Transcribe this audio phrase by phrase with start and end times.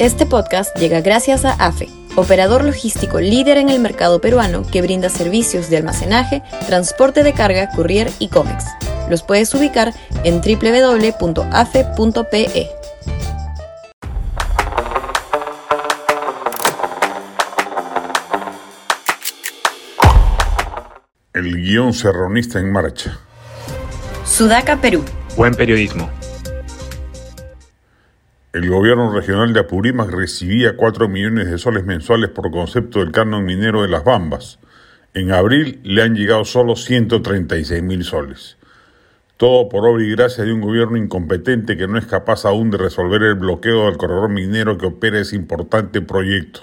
[0.00, 1.86] Este podcast llega gracias a AFE,
[2.16, 7.68] operador logístico líder en el mercado peruano que brinda servicios de almacenaje, transporte de carga,
[7.76, 8.64] courier y cómics.
[9.10, 9.92] Los puedes ubicar
[10.24, 11.50] en www.afe.pe.
[21.34, 23.18] El guion serronista en marcha.
[24.24, 25.04] Sudaca, Perú.
[25.36, 26.08] Buen periodismo.
[28.52, 33.44] El gobierno regional de Apurímac recibía 4 millones de soles mensuales por concepto del canon
[33.44, 34.58] minero de las Bambas.
[35.14, 38.56] En abril le han llegado solo 136 mil soles.
[39.36, 42.78] Todo por obra y gracia de un gobierno incompetente que no es capaz aún de
[42.78, 46.62] resolver el bloqueo del corredor minero que opera ese importante proyecto.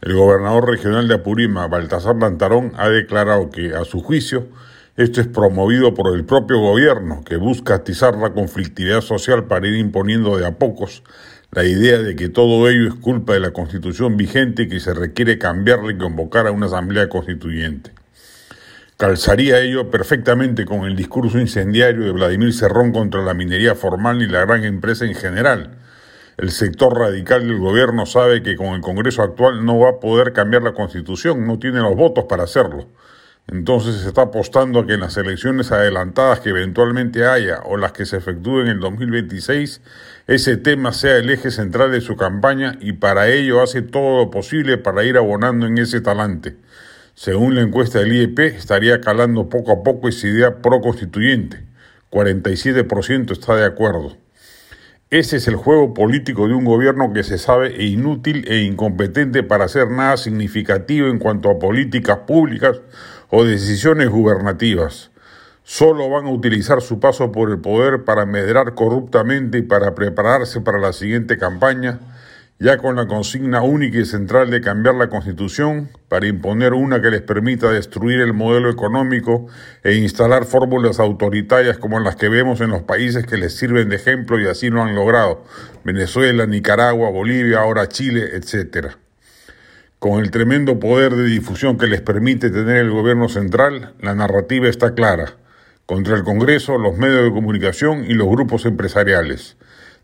[0.00, 4.48] El gobernador regional de Apurímac, Baltasar Lantarón, ha declarado que, a su juicio,
[4.98, 9.76] esto es promovido por el propio gobierno, que busca atizar la conflictividad social para ir
[9.76, 11.04] imponiendo de a pocos
[11.52, 14.92] la idea de que todo ello es culpa de la constitución vigente y que se
[14.92, 17.92] requiere cambiarla y convocar a una asamblea constituyente.
[18.96, 24.26] Calzaría ello perfectamente con el discurso incendiario de Vladimir Cerrón contra la minería formal y
[24.26, 25.78] la gran empresa en general,
[26.38, 30.32] el sector radical del gobierno sabe que con el Congreso actual no va a poder
[30.32, 32.86] cambiar la constitución, no tiene los votos para hacerlo.
[33.50, 37.92] Entonces se está apostando a que en las elecciones adelantadas que eventualmente haya o las
[37.92, 39.80] que se efectúen en el 2026,
[40.26, 44.30] ese tema sea el eje central de su campaña y para ello hace todo lo
[44.30, 46.56] posible para ir abonando en ese talante.
[47.14, 51.64] Según la encuesta del IEP, estaría calando poco a poco esa idea pro-constituyente.
[52.10, 54.16] 47% está de acuerdo.
[55.10, 59.64] Ese es el juego político de un gobierno que se sabe inútil e incompetente para
[59.64, 62.78] hacer nada significativo en cuanto a políticas públicas
[63.30, 65.10] o decisiones gubernativas.
[65.64, 70.60] Solo van a utilizar su paso por el poder para medrar corruptamente y para prepararse
[70.60, 72.00] para la siguiente campaña
[72.60, 77.10] ya con la consigna única y central de cambiar la constitución para imponer una que
[77.10, 79.46] les permita destruir el modelo económico
[79.84, 83.96] e instalar fórmulas autoritarias como las que vemos en los países que les sirven de
[83.96, 85.44] ejemplo y así lo han logrado,
[85.84, 88.88] Venezuela, Nicaragua, Bolivia, ahora Chile, etc.
[90.00, 94.66] Con el tremendo poder de difusión que les permite tener el gobierno central, la narrativa
[94.66, 95.36] está clara,
[95.86, 99.56] contra el Congreso, los medios de comunicación y los grupos empresariales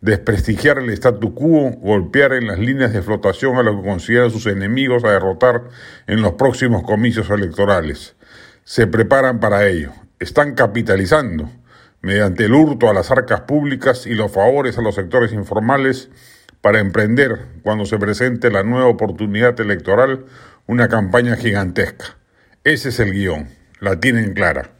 [0.00, 4.46] desprestigiar el statu quo, golpear en las líneas de flotación a lo que consideran sus
[4.46, 5.64] enemigos a derrotar
[6.06, 8.16] en los próximos comicios electorales.
[8.64, 11.50] Se preparan para ello, están capitalizando
[12.02, 16.08] mediante el hurto a las arcas públicas y los favores a los sectores informales
[16.62, 20.26] para emprender, cuando se presente la nueva oportunidad electoral,
[20.66, 22.16] una campaña gigantesca.
[22.64, 23.48] Ese es el guion,
[23.80, 24.79] la tienen clara.